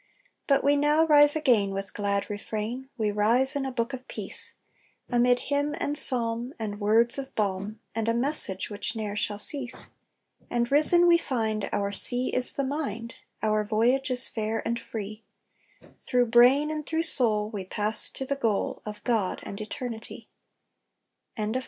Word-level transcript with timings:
But 0.47 0.63
we 0.63 0.77
now 0.77 1.05
rise 1.05 1.35
again 1.35 1.75
with 1.75 1.93
glad 1.93 2.27
refrain, 2.27 2.89
We 2.97 3.11
rise 3.11 3.55
in 3.55 3.67
a 3.67 3.71
book 3.71 3.93
of 3.93 4.07
peace, 4.07 4.55
Amid 5.11 5.41
hymn 5.53 5.75
and 5.79 5.95
psalm, 5.95 6.55
and 6.57 6.79
words 6.79 7.19
of 7.19 7.35
balm, 7.35 7.79
And 7.93 8.07
a 8.07 8.13
message 8.15 8.71
which 8.71 8.95
ne'er 8.95 9.15
shall 9.15 9.37
cease. 9.37 9.91
And 10.49 10.71
risen 10.71 11.05
we 11.07 11.19
find 11.19 11.69
our 11.71 11.91
sea 11.91 12.29
is 12.35 12.55
the 12.55 12.63
mind, 12.63 13.17
Our 13.43 13.63
voyage 13.63 14.09
is 14.09 14.27
fair 14.27 14.63
and 14.67 14.79
free; 14.79 15.21
Through 15.99 16.25
brain 16.31 16.71
and 16.71 16.83
through 16.83 17.03
soul, 17.03 17.51
we 17.51 17.63
pass 17.63 18.09
to 18.09 18.25
the 18.25 18.35
goal 18.35 18.81
Of 18.87 19.03
God 19.03 19.39
and 19.43 19.61
Eternity. 19.61 20.27
_Marie. 21.37 21.59